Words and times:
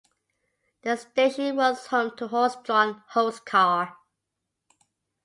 The 0.81 0.95
station 0.97 1.57
was 1.57 1.85
home 1.85 2.17
to 2.17 2.27
horse 2.29 2.55
drawn 2.63 3.03
hose 3.09 3.39
car. 3.39 3.97